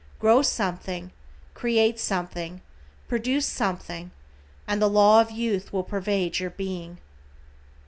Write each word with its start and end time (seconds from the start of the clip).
Grow 0.17 0.41
something, 0.41 1.11
create 1.53 1.99
something, 1.99 2.61
produce 3.07 3.45
something 3.45 4.09
and 4.67 4.81
the 4.81 4.89
law 4.89 5.21
of 5.21 5.29
youth 5.29 5.71
will 5.71 5.83
pervade 5.83 6.39
your 6.39 6.49
Being. 6.49 6.97